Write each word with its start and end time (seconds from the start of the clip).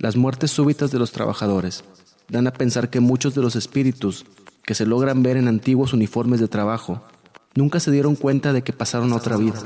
Las 0.00 0.16
muertes 0.16 0.50
súbitas 0.50 0.90
de 0.90 0.98
los 0.98 1.12
trabajadores 1.12 1.84
dan 2.30 2.46
a 2.46 2.54
pensar 2.54 2.88
que 2.88 3.00
muchos 3.00 3.34
de 3.34 3.42
los 3.42 3.54
espíritus 3.54 4.24
que 4.62 4.74
se 4.74 4.86
logran 4.86 5.22
ver 5.22 5.36
en 5.36 5.46
antiguos 5.46 5.92
uniformes 5.92 6.40
de 6.40 6.48
trabajo 6.48 7.02
nunca 7.54 7.80
se 7.80 7.90
dieron 7.90 8.16
cuenta 8.16 8.54
de 8.54 8.62
que 8.62 8.72
pasaron 8.72 9.12
a 9.12 9.16
otra 9.16 9.36
vida. 9.36 9.60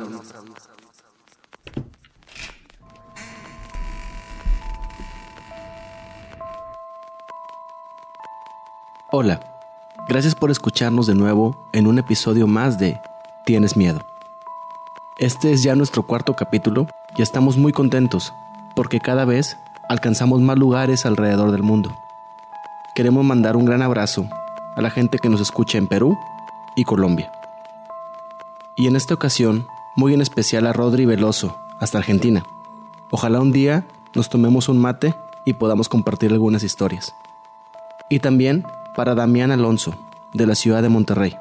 Hola, 9.13 9.41
gracias 10.09 10.35
por 10.35 10.51
escucharnos 10.51 11.07
de 11.07 11.15
nuevo 11.15 11.69
en 11.73 11.87
un 11.87 12.01
episodio 12.01 12.49
más 12.49 12.77
de 12.81 12.99
Tienes 13.47 13.77
miedo. 13.77 14.05
Este 15.21 15.53
es 15.53 15.63
ya 15.63 15.77
nuestro 15.77 16.09
cuarto 16.09 16.35
capítulo 16.35 16.89
y 17.17 17.23
estamos 17.23 17.57
muy 17.57 17.71
contentos 17.71 18.33
porque 18.75 18.99
cada 18.99 19.25
vez 19.25 19.57
alcanzamos 19.89 20.41
más 20.41 20.59
lugares 20.59 21.07
alrededor 21.07 21.51
del 21.53 21.63
mundo. 21.63 21.97
Queremos 22.95 23.25
mandar 23.25 23.57
un 23.57 23.65
gran 23.65 23.83
abrazo 23.83 24.29
a 24.77 24.83
la 24.83 24.91
gente 24.91 25.19
que 25.19 25.29
nos 25.29 25.41
escucha 25.41 25.79
en 25.79 25.87
Perú 25.87 26.17
y 26.77 26.85
Colombia. 26.85 27.31
Y 28.77 28.87
en 28.87 28.97
esta 28.97 29.15
ocasión, 29.15 29.67
muy 29.97 30.15
en 30.15 30.21
especial 30.21 30.67
a 30.67 30.73
Rodri 30.73 31.07
Veloso, 31.07 31.57
hasta 31.81 31.99
Argentina. 31.99 32.45
Ojalá 33.11 33.41
un 33.41 33.53
día 33.53 33.85
nos 34.15 34.29
tomemos 34.29 34.69
un 34.69 34.79
mate 34.79 35.15
y 35.45 35.55
podamos 35.55 35.89
compartir 35.89 36.33
algunas 36.33 36.63
historias. 36.63 37.15
Y 38.09 38.19
también 38.21 38.65
para 38.97 39.15
Damián 39.15 39.51
Alonso, 39.51 39.95
de 40.33 40.47
la 40.47 40.55
ciudad 40.55 40.83
de 40.83 40.89
Monterrey, 40.89 41.37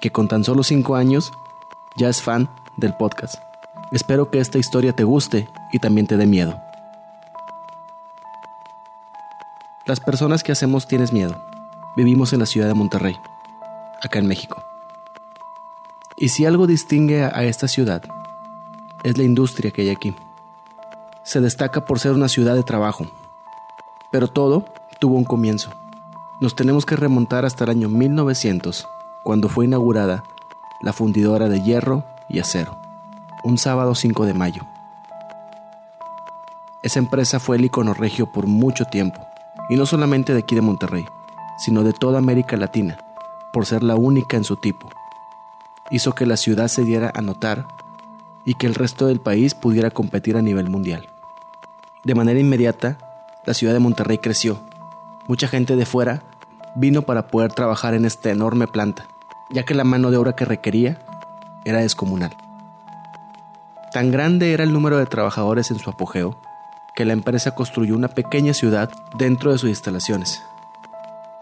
que 0.00 0.10
con 0.10 0.28
tan 0.28 0.44
solo 0.44 0.62
5 0.62 0.96
años 0.96 1.32
ya 1.96 2.08
es 2.08 2.22
fan 2.22 2.48
del 2.76 2.94
podcast. 2.94 3.36
Espero 3.92 4.30
que 4.30 4.38
esta 4.38 4.58
historia 4.58 4.92
te 4.92 5.04
guste 5.04 5.48
y 5.72 5.78
también 5.78 6.06
te 6.06 6.16
dé 6.16 6.26
miedo. 6.26 6.60
Las 9.90 9.98
personas 9.98 10.44
que 10.44 10.52
hacemos 10.52 10.86
Tienes 10.86 11.12
Miedo 11.12 11.34
vivimos 11.96 12.32
en 12.32 12.38
la 12.38 12.46
ciudad 12.46 12.68
de 12.68 12.74
Monterrey, 12.74 13.16
acá 14.00 14.20
en 14.20 14.28
México. 14.28 14.62
Y 16.16 16.28
si 16.28 16.46
algo 16.46 16.68
distingue 16.68 17.24
a 17.24 17.42
esta 17.42 17.66
ciudad, 17.66 18.04
es 19.02 19.18
la 19.18 19.24
industria 19.24 19.72
que 19.72 19.82
hay 19.82 19.90
aquí. 19.90 20.14
Se 21.24 21.40
destaca 21.40 21.86
por 21.86 21.98
ser 21.98 22.12
una 22.12 22.28
ciudad 22.28 22.54
de 22.54 22.62
trabajo, 22.62 23.10
pero 24.12 24.28
todo 24.28 24.64
tuvo 25.00 25.16
un 25.16 25.24
comienzo. 25.24 25.72
Nos 26.40 26.54
tenemos 26.54 26.86
que 26.86 26.94
remontar 26.94 27.44
hasta 27.44 27.64
el 27.64 27.70
año 27.70 27.88
1900, 27.88 28.86
cuando 29.24 29.48
fue 29.48 29.64
inaugurada 29.64 30.22
la 30.82 30.92
fundidora 30.92 31.48
de 31.48 31.62
hierro 31.62 32.04
y 32.28 32.38
acero, 32.38 32.78
un 33.42 33.58
sábado 33.58 33.96
5 33.96 34.24
de 34.24 34.34
mayo. 34.34 34.62
Esa 36.84 37.00
empresa 37.00 37.40
fue 37.40 37.56
el 37.56 37.64
icono 37.64 37.92
regio 37.92 38.30
por 38.30 38.46
mucho 38.46 38.84
tiempo 38.84 39.29
y 39.70 39.76
no 39.76 39.86
solamente 39.86 40.34
de 40.34 40.40
aquí 40.40 40.56
de 40.56 40.60
Monterrey, 40.60 41.06
sino 41.56 41.84
de 41.84 41.92
toda 41.92 42.18
América 42.18 42.56
Latina, 42.56 42.98
por 43.52 43.66
ser 43.66 43.84
la 43.84 43.94
única 43.94 44.36
en 44.36 44.44
su 44.44 44.56
tipo. 44.56 44.90
Hizo 45.90 46.12
que 46.12 46.26
la 46.26 46.36
ciudad 46.36 46.66
se 46.68 46.84
diera 46.84 47.12
a 47.14 47.22
notar 47.22 47.68
y 48.44 48.54
que 48.54 48.66
el 48.66 48.74
resto 48.74 49.06
del 49.06 49.20
país 49.20 49.54
pudiera 49.54 49.90
competir 49.90 50.36
a 50.36 50.42
nivel 50.42 50.68
mundial. 50.68 51.08
De 52.04 52.16
manera 52.16 52.40
inmediata, 52.40 52.98
la 53.46 53.54
ciudad 53.54 53.72
de 53.72 53.78
Monterrey 53.78 54.18
creció. 54.18 54.60
Mucha 55.28 55.46
gente 55.46 55.76
de 55.76 55.86
fuera 55.86 56.24
vino 56.74 57.02
para 57.02 57.28
poder 57.28 57.52
trabajar 57.52 57.94
en 57.94 58.04
esta 58.04 58.30
enorme 58.30 58.66
planta, 58.66 59.06
ya 59.50 59.64
que 59.64 59.74
la 59.74 59.84
mano 59.84 60.10
de 60.10 60.16
obra 60.16 60.34
que 60.34 60.44
requería 60.44 60.98
era 61.64 61.78
descomunal. 61.78 62.36
Tan 63.92 64.10
grande 64.10 64.52
era 64.52 64.64
el 64.64 64.72
número 64.72 64.98
de 64.98 65.06
trabajadores 65.06 65.70
en 65.70 65.78
su 65.78 65.90
apogeo 65.90 66.40
que 67.00 67.06
la 67.06 67.14
empresa 67.14 67.54
construyó 67.54 67.96
una 67.96 68.08
pequeña 68.08 68.52
ciudad 68.52 68.90
dentro 69.16 69.50
de 69.50 69.56
sus 69.56 69.70
instalaciones, 69.70 70.42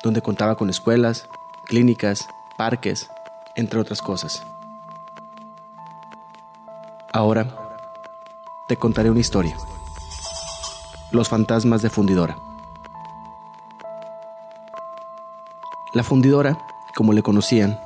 donde 0.04 0.22
contaba 0.22 0.54
con 0.54 0.70
escuelas, 0.70 1.28
clínicas, 1.64 2.28
parques, 2.56 3.10
entre 3.56 3.80
otras 3.80 4.00
cosas. 4.00 4.44
Ahora 7.12 7.48
te 8.68 8.76
contaré 8.76 9.10
una 9.10 9.18
historia. 9.18 9.56
Los 11.10 11.28
fantasmas 11.28 11.82
de 11.82 11.90
Fundidora. 11.90 12.38
La 15.92 16.04
fundidora, 16.04 16.56
como 16.94 17.12
le 17.12 17.24
conocían, 17.24 17.80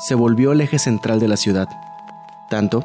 se 0.00 0.16
volvió 0.16 0.50
el 0.50 0.62
eje 0.62 0.80
central 0.80 1.20
de 1.20 1.28
la 1.28 1.36
ciudad, 1.36 1.68
tanto 2.50 2.84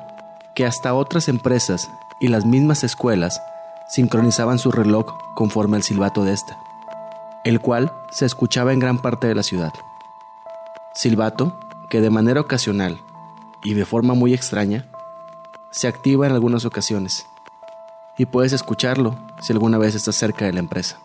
que 0.54 0.68
hasta 0.68 0.94
otras 0.94 1.30
empresas 1.30 1.90
y 2.20 2.28
las 2.28 2.46
mismas 2.46 2.84
escuelas 2.84 3.42
sincronizaban 3.90 4.60
su 4.60 4.72
reloj 4.72 5.18
conforme 5.34 5.76
al 5.76 5.84
silbato 5.84 6.24
de 6.24 6.34
esta, 6.34 6.58
el 7.44 7.60
cual 7.60 7.92
se 8.12 8.26
escuchaba 8.26 8.72
en 8.72 8.80
gran 8.80 9.00
parte 9.00 9.28
de 9.28 9.36
la 9.36 9.44
ciudad. 9.44 9.74
Silbato 10.94 11.60
que 11.90 12.00
de 12.00 12.12
manera 12.12 12.40
ocasional 12.40 13.02
y 13.64 13.74
de 13.74 13.86
forma 13.86 14.14
muy 14.14 14.34
extraña 14.34 14.86
se 15.72 15.88
activa 15.88 16.28
en 16.28 16.34
algunas 16.34 16.66
ocasiones 16.66 17.26
y 18.18 18.26
puedes 18.26 18.54
escucharlo 18.54 19.18
si 19.42 19.54
alguna 19.54 19.78
vez 19.78 19.96
estás 19.96 20.16
cerca 20.16 20.46
de 20.46 20.54
la 20.54 20.60
empresa. 20.60 21.00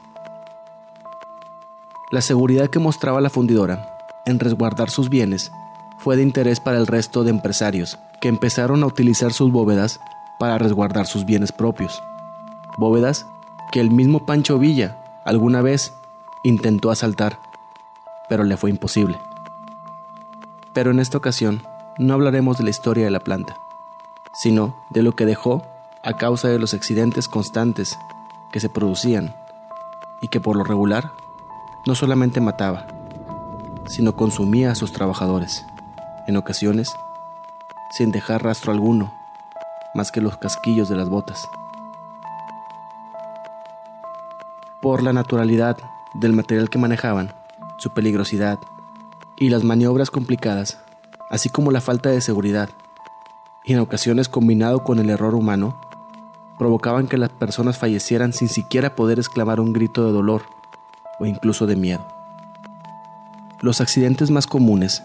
La 2.11 2.21
seguridad 2.21 2.69
que 2.69 2.79
mostraba 2.79 3.21
la 3.21 3.31
fundidora 3.31 3.97
en 4.27 4.39
resguardar 4.39 4.91
sus 4.91 5.09
bienes 5.09 5.51
fue 5.99 6.17
de 6.17 6.23
interés 6.23 6.61
para 6.61 6.77
el 6.77 6.87
resto 6.87 7.25
de 7.25 7.31
empresarios 7.31 7.99
que 8.21 8.29
empezaron 8.29 8.83
a 8.83 8.87
utilizar 8.87 9.33
sus 9.33 9.51
bóvedas 9.51 10.01
para 10.39 10.59
resguardar 10.59 11.07
sus 11.07 11.25
bienes 11.25 11.51
propios 11.51 12.03
bóvedas 12.77 13.27
que 13.73 13.81
el 13.81 13.91
mismo 13.91 14.27
Pancho 14.27 14.59
Villa 14.59 14.99
alguna 15.25 15.63
vez 15.63 15.95
intentó 16.43 16.91
asaltar, 16.91 17.39
pero 18.29 18.45
le 18.45 18.57
fue 18.57 18.71
imposible. 18.71 19.19
Pero 20.73 20.91
en 20.91 21.01
esta 21.01 21.19
ocasión 21.19 21.63
no 21.99 22.15
hablaremos 22.15 22.59
de 22.59 22.65
la 22.65 22.71
historia 22.71 23.05
de 23.05 23.11
la 23.11 23.21
planta, 23.21 23.57
sino 24.43 24.77
de 24.91 25.03
lo 25.03 25.13
que 25.13 25.27
dejó 25.27 25.63
a 26.03 26.17
causa 26.17 26.49
de 26.49 26.59
los 26.59 26.75
accidentes 26.75 27.29
constantes 27.29 27.99
que 28.53 28.61
se 28.61 28.69
producían 28.69 29.35
y 30.21 30.29
que 30.29 30.41
por 30.41 30.57
lo 30.57 30.65
regular 30.65 31.13
no 31.87 31.95
solamente 31.95 32.41
mataba, 32.41 32.87
sino 33.87 34.17
consumía 34.17 34.73
a 34.73 34.75
sus 34.75 34.93
trabajadores, 34.93 35.65
en 36.27 36.37
ocasiones 36.37 36.95
sin 37.91 38.11
dejar 38.11 38.43
rastro 38.43 38.73
alguno 38.73 39.15
más 39.95 40.11
que 40.11 40.21
los 40.21 40.37
casquillos 40.37 40.89
de 40.89 40.97
las 40.97 41.09
botas. 41.09 41.49
Por 44.85 45.03
la 45.03 45.15
naturalidad 45.15 45.79
del 46.13 46.35
material 46.35 46.69
que 46.69 46.77
manejaban, 46.77 47.33
su 47.79 47.95
peligrosidad 47.95 48.59
y 49.39 49.49
las 49.49 49.65
maniobras 49.65 50.11
complicadas, 50.11 50.79
así 51.31 51.49
como 51.49 51.71
la 51.71 51.81
falta 51.81 52.11
de 52.11 52.21
seguridad, 52.21 52.69
y 53.65 53.73
en 53.73 53.79
ocasiones 53.79 54.29
combinado 54.29 54.85
con 54.85 54.99
el 54.99 55.09
error 55.09 55.35
humano, 55.35 55.81
provocaban 56.59 57.07
que 57.07 57.17
las 57.17 57.31
personas 57.31 57.79
fallecieran 57.79 58.35
sin 58.35 58.51
siquiera 58.51 58.95
poder 58.95 59.19
exclamar 59.19 59.59
un 59.59 59.73
grito 59.73 60.05
de 60.05 60.13
dolor 60.13 60.43
o 61.19 61.25
incluso 61.25 61.67
de 61.67 61.77
miedo. 61.77 62.07
Los 63.63 63.81
accidentes 63.81 64.31
más 64.31 64.47
comunes 64.47 65.03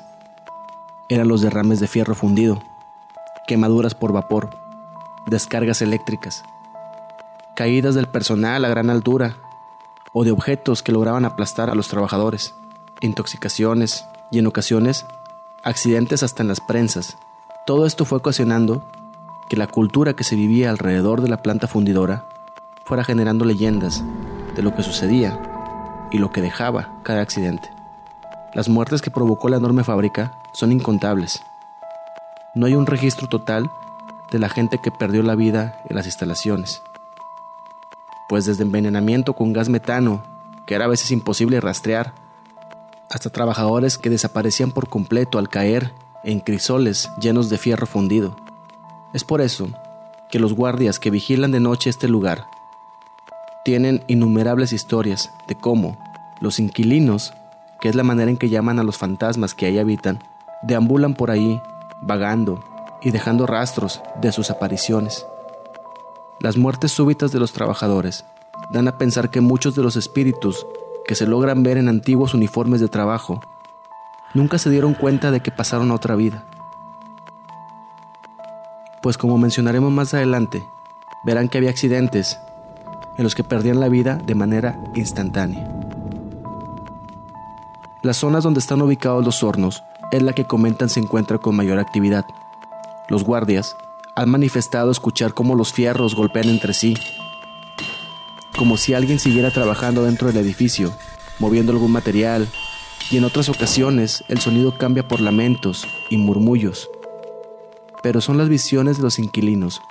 eran 1.07 1.29
los 1.29 1.39
derrames 1.39 1.79
de 1.79 1.87
fierro 1.87 2.15
fundido, 2.15 2.61
quemaduras 3.47 3.95
por 3.95 4.11
vapor, 4.11 4.49
descargas 5.25 5.81
eléctricas, 5.81 6.43
caídas 7.55 7.95
del 7.95 8.09
personal 8.09 8.65
a 8.65 8.67
gran 8.67 8.89
altura 8.89 9.37
o 10.13 10.23
de 10.23 10.31
objetos 10.31 10.83
que 10.83 10.91
lograban 10.91 11.25
aplastar 11.25 11.69
a 11.69 11.75
los 11.75 11.87
trabajadores, 11.87 12.55
intoxicaciones 13.01 14.05
y 14.31 14.39
en 14.39 14.47
ocasiones 14.47 15.05
accidentes 15.63 16.23
hasta 16.23 16.43
en 16.43 16.47
las 16.47 16.61
prensas. 16.61 17.17
Todo 17.65 17.85
esto 17.85 18.05
fue 18.05 18.17
ocasionando 18.17 18.83
que 19.49 19.57
la 19.57 19.67
cultura 19.67 20.15
que 20.15 20.23
se 20.23 20.35
vivía 20.35 20.69
alrededor 20.69 21.21
de 21.21 21.29
la 21.29 21.41
planta 21.41 21.67
fundidora 21.67 22.27
fuera 22.85 23.03
generando 23.03 23.45
leyendas 23.45 24.03
de 24.55 24.61
lo 24.61 24.75
que 24.75 24.83
sucedía 24.83 25.39
y 26.11 26.17
lo 26.17 26.31
que 26.31 26.41
dejaba 26.41 26.99
cada 27.03 27.21
accidente. 27.21 27.69
Las 28.53 28.67
muertes 28.69 29.01
que 29.01 29.11
provocó 29.11 29.49
la 29.49 29.57
enorme 29.57 29.83
fábrica 29.83 30.33
son 30.53 30.71
incontables. 30.71 31.43
No 32.55 32.65
hay 32.65 32.75
un 32.75 32.87
registro 32.87 33.27
total 33.27 33.69
de 34.31 34.39
la 34.39 34.49
gente 34.49 34.79
que 34.81 34.91
perdió 34.91 35.21
la 35.21 35.35
vida 35.35 35.81
en 35.87 35.95
las 35.95 36.05
instalaciones 36.05 36.81
pues 38.29 38.45
desde 38.45 38.63
envenenamiento 38.63 39.33
con 39.33 39.51
gas 39.51 39.67
metano, 39.67 40.23
que 40.67 40.75
era 40.75 40.85
a 40.85 40.87
veces 40.87 41.11
imposible 41.11 41.59
rastrear, 41.59 42.13
hasta 43.09 43.31
trabajadores 43.31 43.97
que 43.97 44.11
desaparecían 44.11 44.71
por 44.71 44.87
completo 44.87 45.39
al 45.39 45.49
caer 45.49 45.91
en 46.23 46.39
crisoles 46.39 47.09
llenos 47.19 47.49
de 47.49 47.57
fierro 47.57 47.87
fundido. 47.87 48.37
Es 49.13 49.23
por 49.23 49.41
eso 49.41 49.69
que 50.29 50.37
los 50.37 50.53
guardias 50.53 50.99
que 50.99 51.09
vigilan 51.09 51.51
de 51.51 51.59
noche 51.59 51.89
este 51.89 52.07
lugar 52.07 52.45
tienen 53.65 54.03
innumerables 54.07 54.73
historias 54.73 55.31
de 55.47 55.55
cómo 55.55 55.97
los 56.39 56.59
inquilinos, 56.59 57.33
que 57.81 57.89
es 57.89 57.95
la 57.95 58.03
manera 58.03 58.29
en 58.29 58.37
que 58.37 58.49
llaman 58.49 58.77
a 58.77 58.83
los 58.83 58.97
fantasmas 58.97 59.55
que 59.55 59.65
ahí 59.65 59.79
habitan, 59.79 60.23
deambulan 60.61 61.15
por 61.15 61.31
ahí, 61.31 61.59
vagando 62.01 62.63
y 63.01 63.09
dejando 63.09 63.47
rastros 63.47 64.01
de 64.21 64.31
sus 64.31 64.51
apariciones. 64.51 65.25
Las 66.39 66.55
muertes 66.55 66.93
súbitas 66.93 67.33
de 67.33 67.39
los 67.39 67.51
trabajadores 67.51 68.23
dan 68.71 68.87
a 68.87 68.97
pensar 68.97 69.29
que 69.29 69.41
muchos 69.41 69.75
de 69.75 69.83
los 69.83 69.97
espíritus 69.97 70.65
que 71.05 71.15
se 71.15 71.27
logran 71.27 71.63
ver 71.63 71.77
en 71.77 71.89
antiguos 71.89 72.33
uniformes 72.33 72.79
de 72.79 72.87
trabajo 72.87 73.41
nunca 74.33 74.57
se 74.57 74.69
dieron 74.69 74.93
cuenta 74.93 75.31
de 75.31 75.41
que 75.41 75.51
pasaron 75.51 75.91
a 75.91 75.95
otra 75.95 76.15
vida. 76.15 76.45
Pues 79.01 79.17
como 79.17 79.37
mencionaremos 79.37 79.91
más 79.91 80.13
adelante, 80.13 80.63
verán 81.25 81.49
que 81.49 81.57
había 81.57 81.71
accidentes 81.71 82.39
en 83.17 83.25
los 83.25 83.35
que 83.35 83.43
perdían 83.43 83.81
la 83.81 83.89
vida 83.89 84.15
de 84.15 84.35
manera 84.35 84.79
instantánea. 84.95 85.67
Las 88.01 88.15
zonas 88.15 88.45
donde 88.45 88.61
están 88.61 88.81
ubicados 88.81 89.25
los 89.25 89.43
hornos 89.43 89.83
es 90.13 90.23
la 90.23 90.31
que 90.31 90.45
comentan 90.45 90.87
se 90.87 91.01
encuentra 91.01 91.37
con 91.37 91.57
mayor 91.57 91.79
actividad. 91.79 92.25
Los 93.09 93.25
guardias 93.25 93.75
han 94.19 94.29
manifestado 94.29 94.91
escuchar 94.91 95.33
cómo 95.33 95.55
los 95.55 95.71
fierros 95.71 96.13
golpean 96.13 96.49
entre 96.49 96.73
sí, 96.73 96.97
como 98.57 98.75
si 98.75 98.93
alguien 98.93 99.17
siguiera 99.17 99.49
trabajando 99.49 100.03
dentro 100.03 100.27
del 100.27 100.35
edificio, 100.35 100.91
moviendo 101.39 101.71
algún 101.71 101.93
material, 101.93 102.45
y 103.09 103.15
en 103.15 103.23
otras 103.23 103.47
ocasiones 103.47 104.25
el 104.27 104.41
sonido 104.41 104.77
cambia 104.77 105.07
por 105.07 105.21
lamentos 105.21 105.87
y 106.09 106.17
murmullos. 106.17 106.89
Pero 108.03 108.19
son 108.19 108.37
las 108.37 108.49
visiones 108.49 108.97
de 108.97 109.03
los 109.03 109.19
inquilinos 109.19 109.81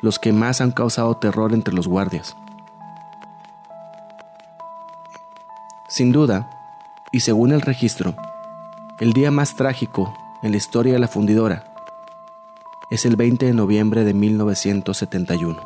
los 0.00 0.18
que 0.18 0.32
más 0.32 0.60
han 0.60 0.70
causado 0.70 1.16
terror 1.16 1.52
entre 1.52 1.74
los 1.74 1.88
guardias. 1.88 2.36
Sin 5.88 6.12
duda, 6.12 6.48
y 7.12 7.20
según 7.20 7.52
el 7.52 7.60
registro, 7.60 8.14
el 8.98 9.12
día 9.12 9.30
más 9.30 9.56
trágico 9.56 10.16
en 10.42 10.52
la 10.52 10.56
historia 10.56 10.92
de 10.92 11.00
la 11.00 11.08
fundidora 11.08 11.67
es 12.90 13.04
el 13.04 13.16
20 13.16 13.44
de 13.44 13.52
noviembre 13.52 14.04
de 14.04 14.14
1971. 14.14 15.58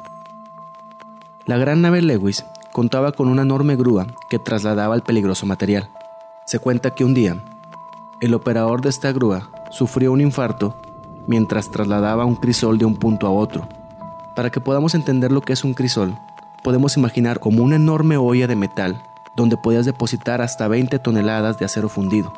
La 1.47 1.57
gran 1.57 1.81
nave 1.81 2.03
Lewis 2.03 2.45
contaba 2.73 3.13
con 3.13 3.29
una 3.29 3.43
enorme 3.43 3.77
grúa 3.77 4.07
que 4.29 4.41
trasladaba 4.41 4.95
el 4.97 5.03
peligroso 5.03 5.47
material. 5.47 5.89
Se 6.47 6.59
cuenta 6.59 6.95
que 6.95 7.05
un 7.05 7.15
día, 7.15 7.37
el 8.21 8.35
operador 8.35 8.81
de 8.81 8.89
esta 8.89 9.13
grúa 9.13 9.51
sufrió 9.71 10.13
un 10.13 10.21
infarto 10.21 10.77
mientras 11.29 11.71
trasladaba 11.71 12.25
un 12.25 12.35
crisol 12.35 12.79
de 12.79 12.87
un 12.87 12.97
punto 12.97 13.27
a 13.29 13.31
otro. 13.31 13.69
Para 14.35 14.51
que 14.51 14.61
podamos 14.61 14.95
entender 14.95 15.31
lo 15.31 15.43
que 15.43 15.53
es 15.53 15.63
un 15.63 15.75
crisol, 15.75 16.19
podemos 16.65 16.97
imaginar 16.97 17.39
como 17.39 17.63
una 17.63 17.77
enorme 17.77 18.17
olla 18.17 18.49
de 18.49 18.57
metal 18.57 19.01
donde 19.37 19.57
podías 19.57 19.87
depositar 19.87 20.43
hasta 20.43 20.69
20 20.69 20.99
toneladas 20.99 21.59
de 21.59 21.65
acero 21.67 21.89
fundido. 21.89 22.33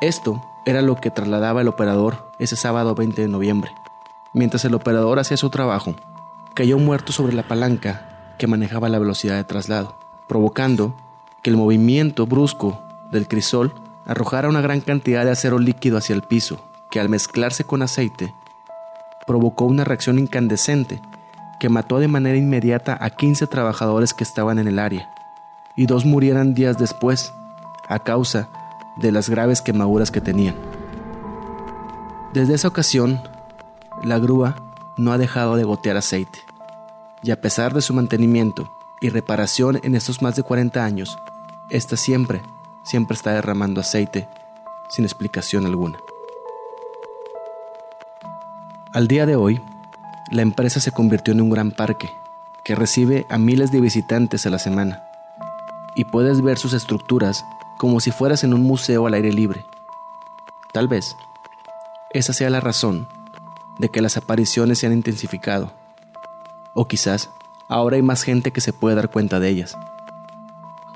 Esto 0.00 0.40
era 0.66 0.82
lo 0.82 0.96
que 0.96 1.10
trasladaba 1.10 1.62
el 1.62 1.68
operador 1.68 2.30
ese 2.38 2.56
sábado 2.56 2.94
20 2.94 3.22
de 3.22 3.28
noviembre. 3.28 3.70
Mientras 4.34 4.64
el 4.64 4.74
operador 4.74 5.20
hacía 5.20 5.36
su 5.36 5.48
trabajo, 5.48 5.94
cayó 6.54 6.76
muerto 6.76 7.12
sobre 7.12 7.34
la 7.34 7.44
palanca 7.44 8.34
que 8.36 8.48
manejaba 8.48 8.88
la 8.88 8.98
velocidad 8.98 9.36
de 9.36 9.44
traslado, 9.44 9.96
provocando 10.26 10.96
que 11.42 11.50
el 11.50 11.56
movimiento 11.56 12.26
brusco 12.26 12.82
del 13.12 13.28
crisol 13.28 13.72
arrojara 14.06 14.48
una 14.48 14.60
gran 14.60 14.80
cantidad 14.80 15.24
de 15.24 15.30
acero 15.30 15.60
líquido 15.60 15.98
hacia 15.98 16.16
el 16.16 16.22
piso, 16.22 16.60
que 16.90 16.98
al 16.98 17.08
mezclarse 17.08 17.62
con 17.62 17.82
aceite 17.82 18.34
provocó 19.24 19.66
una 19.66 19.84
reacción 19.84 20.18
incandescente 20.18 21.00
que 21.60 21.68
mató 21.68 22.00
de 22.00 22.08
manera 22.08 22.36
inmediata 22.36 22.98
a 23.00 23.10
15 23.10 23.46
trabajadores 23.46 24.14
que 24.14 24.24
estaban 24.24 24.58
en 24.58 24.66
el 24.66 24.80
área, 24.80 25.08
y 25.76 25.86
dos 25.86 26.04
murieran 26.04 26.54
días 26.54 26.76
después 26.76 27.32
a 27.88 28.00
causa 28.00 28.48
de 28.96 29.12
las 29.12 29.30
graves 29.30 29.62
quemaduras 29.62 30.10
que 30.10 30.20
tenían. 30.20 30.56
Desde 32.32 32.54
esa 32.54 32.68
ocasión, 32.68 33.20
la 34.04 34.18
grúa 34.18 34.54
no 34.96 35.12
ha 35.12 35.18
dejado 35.18 35.56
de 35.56 35.64
gotear 35.64 35.96
aceite, 35.96 36.40
y 37.22 37.30
a 37.30 37.40
pesar 37.40 37.72
de 37.72 37.80
su 37.80 37.94
mantenimiento 37.94 38.70
y 39.00 39.08
reparación 39.08 39.80
en 39.82 39.94
estos 39.94 40.20
más 40.20 40.36
de 40.36 40.42
40 40.42 40.84
años, 40.84 41.18
esta 41.70 41.96
siempre, 41.96 42.42
siempre 42.82 43.16
está 43.16 43.32
derramando 43.32 43.80
aceite 43.80 44.28
sin 44.90 45.04
explicación 45.04 45.64
alguna. 45.64 45.98
Al 48.92 49.08
día 49.08 49.24
de 49.24 49.36
hoy, 49.36 49.60
la 50.30 50.42
empresa 50.42 50.80
se 50.80 50.92
convirtió 50.92 51.32
en 51.32 51.40
un 51.40 51.50
gran 51.50 51.70
parque 51.72 52.10
que 52.62 52.74
recibe 52.74 53.26
a 53.30 53.38
miles 53.38 53.72
de 53.72 53.80
visitantes 53.80 54.46
a 54.46 54.50
la 54.50 54.58
semana 54.58 55.02
y 55.96 56.04
puedes 56.04 56.42
ver 56.42 56.58
sus 56.58 56.74
estructuras 56.74 57.44
como 57.78 58.00
si 58.00 58.10
fueras 58.10 58.44
en 58.44 58.54
un 58.54 58.62
museo 58.62 59.06
al 59.06 59.14
aire 59.14 59.32
libre. 59.32 59.64
Tal 60.72 60.88
vez 60.88 61.16
esa 62.10 62.32
sea 62.32 62.50
la 62.50 62.60
razón 62.60 63.08
de 63.78 63.88
que 63.88 64.02
las 64.02 64.16
apariciones 64.16 64.78
se 64.78 64.86
han 64.86 64.92
intensificado. 64.92 65.72
O 66.74 66.88
quizás 66.88 67.30
ahora 67.68 67.96
hay 67.96 68.02
más 68.02 68.22
gente 68.22 68.50
que 68.50 68.60
se 68.60 68.72
puede 68.72 68.96
dar 68.96 69.10
cuenta 69.10 69.40
de 69.40 69.48
ellas. 69.48 69.76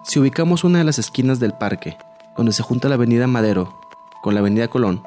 Si 0.03 0.19
ubicamos 0.19 0.65
una 0.65 0.79
de 0.79 0.85
las 0.85 0.99
esquinas 0.99 1.39
del 1.41 1.53
parque, 1.53 1.97
donde 2.37 2.53
se 2.53 2.63
junta 2.63 2.89
la 2.89 2.95
avenida 2.95 3.27
Madero 3.27 3.79
con 4.23 4.35
la 4.35 4.41
avenida 4.41 4.69
Colón, 4.69 5.03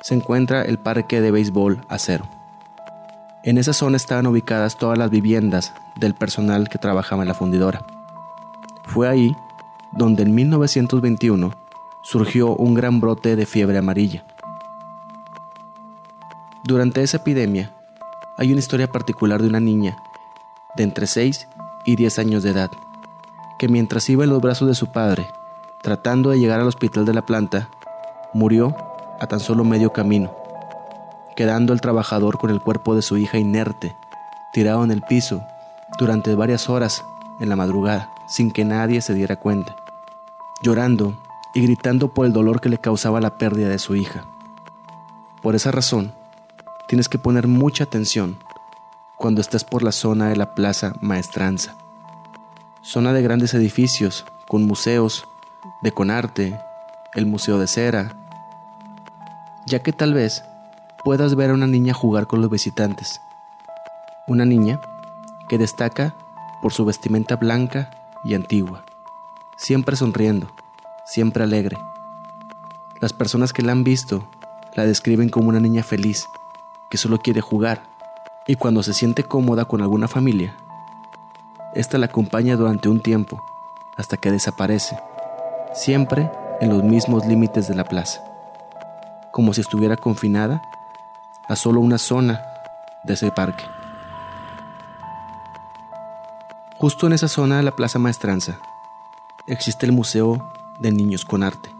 se 0.00 0.14
encuentra 0.14 0.62
el 0.62 0.78
parque 0.78 1.20
de 1.20 1.30
béisbol 1.30 1.80
Acero. 1.88 2.28
En 3.42 3.58
esa 3.58 3.72
zona 3.72 3.96
estaban 3.96 4.26
ubicadas 4.26 4.78
todas 4.78 4.96
las 4.96 5.10
viviendas 5.10 5.74
del 5.96 6.14
personal 6.14 6.68
que 6.68 6.78
trabajaba 6.78 7.22
en 7.22 7.28
la 7.28 7.34
fundidora. 7.34 7.84
Fue 8.84 9.08
ahí 9.08 9.36
donde 9.92 10.22
en 10.22 10.34
1921 10.34 11.52
surgió 12.02 12.54
un 12.54 12.74
gran 12.74 13.00
brote 13.00 13.36
de 13.36 13.46
fiebre 13.46 13.78
amarilla. 13.78 14.24
Durante 16.66 17.02
esa 17.02 17.18
epidemia, 17.18 17.74
hay 18.38 18.50
una 18.50 18.58
historia 18.58 18.90
particular 18.90 19.42
de 19.42 19.48
una 19.48 19.60
niña 19.60 19.98
de 20.76 20.84
entre 20.84 21.06
6 21.06 21.46
y 21.84 21.96
10 21.96 22.18
años 22.18 22.42
de 22.42 22.52
edad, 22.52 22.70
que 23.58 23.68
mientras 23.68 24.08
iba 24.08 24.24
en 24.24 24.30
los 24.30 24.40
brazos 24.40 24.66
de 24.66 24.74
su 24.74 24.90
padre, 24.90 25.26
tratando 25.82 26.30
de 26.30 26.38
llegar 26.38 26.60
al 26.60 26.66
hospital 26.66 27.04
de 27.04 27.12
la 27.12 27.26
planta, 27.26 27.68
murió 28.32 28.74
a 29.20 29.26
tan 29.26 29.40
solo 29.40 29.62
medio 29.62 29.92
camino, 29.92 30.34
quedando 31.36 31.74
el 31.74 31.82
trabajador 31.82 32.38
con 32.38 32.48
el 32.48 32.62
cuerpo 32.62 32.96
de 32.96 33.02
su 33.02 33.18
hija 33.18 33.36
inerte, 33.36 33.94
tirado 34.54 34.84
en 34.84 34.90
el 34.90 35.02
piso 35.02 35.42
durante 35.98 36.34
varias 36.34 36.70
horas 36.70 37.04
en 37.40 37.50
la 37.50 37.56
madrugada, 37.56 38.10
sin 38.26 38.50
que 38.50 38.64
nadie 38.64 39.02
se 39.02 39.12
diera 39.12 39.36
cuenta, 39.36 39.76
llorando 40.62 41.14
y 41.54 41.60
gritando 41.60 42.14
por 42.14 42.24
el 42.24 42.32
dolor 42.32 42.62
que 42.62 42.70
le 42.70 42.78
causaba 42.78 43.20
la 43.20 43.36
pérdida 43.36 43.68
de 43.68 43.78
su 43.78 43.96
hija. 43.96 44.24
Por 45.42 45.54
esa 45.54 45.70
razón, 45.70 46.14
tienes 46.94 47.08
que 47.08 47.18
poner 47.18 47.48
mucha 47.48 47.82
atención 47.82 48.36
cuando 49.16 49.40
estés 49.40 49.64
por 49.64 49.82
la 49.82 49.90
zona 49.90 50.28
de 50.28 50.36
la 50.36 50.54
Plaza 50.54 50.92
Maestranza, 51.00 51.74
zona 52.82 53.12
de 53.12 53.20
grandes 53.20 53.52
edificios 53.52 54.24
con 54.46 54.62
museos 54.62 55.26
de 55.82 55.90
Conarte, 55.90 56.56
el 57.14 57.26
Museo 57.26 57.58
de 57.58 57.66
Cera, 57.66 58.16
ya 59.66 59.80
que 59.80 59.92
tal 59.92 60.14
vez 60.14 60.44
puedas 61.02 61.34
ver 61.34 61.50
a 61.50 61.54
una 61.54 61.66
niña 61.66 61.92
jugar 61.94 62.28
con 62.28 62.40
los 62.40 62.48
visitantes. 62.48 63.20
Una 64.28 64.44
niña 64.44 64.80
que 65.48 65.58
destaca 65.58 66.14
por 66.62 66.72
su 66.72 66.84
vestimenta 66.84 67.34
blanca 67.34 67.90
y 68.22 68.34
antigua, 68.34 68.84
siempre 69.56 69.96
sonriendo, 69.96 70.46
siempre 71.06 71.42
alegre. 71.42 71.76
Las 73.00 73.12
personas 73.12 73.52
que 73.52 73.62
la 73.62 73.72
han 73.72 73.82
visto 73.82 74.28
la 74.76 74.86
describen 74.86 75.28
como 75.28 75.48
una 75.48 75.58
niña 75.58 75.82
feliz, 75.82 76.28
que 76.90 76.98
solo 76.98 77.18
quiere 77.18 77.40
jugar, 77.40 77.82
y 78.46 78.56
cuando 78.56 78.82
se 78.82 78.92
siente 78.92 79.24
cómoda 79.24 79.64
con 79.64 79.80
alguna 79.80 80.08
familia, 80.08 80.56
esta 81.74 81.98
la 81.98 82.06
acompaña 82.06 82.56
durante 82.56 82.88
un 82.88 83.00
tiempo, 83.00 83.42
hasta 83.96 84.16
que 84.16 84.30
desaparece, 84.30 84.98
siempre 85.72 86.30
en 86.60 86.70
los 86.70 86.82
mismos 86.82 87.26
límites 87.26 87.68
de 87.68 87.74
la 87.74 87.84
plaza, 87.84 88.22
como 89.32 89.52
si 89.54 89.60
estuviera 89.60 89.96
confinada 89.96 90.62
a 91.48 91.56
solo 91.56 91.80
una 91.80 91.98
zona 91.98 92.42
de 93.04 93.14
ese 93.14 93.30
parque. 93.30 93.64
Justo 96.76 97.06
en 97.06 97.12
esa 97.12 97.28
zona 97.28 97.56
de 97.56 97.62
la 97.62 97.76
Plaza 97.76 97.98
Maestranza 97.98 98.58
existe 99.46 99.86
el 99.86 99.92
Museo 99.92 100.52
de 100.80 100.92
Niños 100.92 101.24
con 101.24 101.42
Arte. 101.42 101.70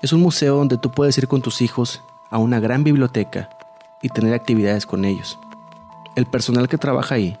Es 0.00 0.12
un 0.12 0.22
museo 0.22 0.56
donde 0.56 0.78
tú 0.78 0.90
puedes 0.90 1.16
ir 1.18 1.28
con 1.28 1.42
tus 1.42 1.60
hijos 1.60 2.02
a 2.30 2.38
una 2.38 2.60
gran 2.60 2.84
biblioteca 2.84 3.48
y 4.02 4.08
tener 4.08 4.34
actividades 4.34 4.86
con 4.86 5.04
ellos. 5.04 5.38
El 6.14 6.26
personal 6.26 6.68
que 6.68 6.78
trabaja 6.78 7.14
ahí 7.14 7.36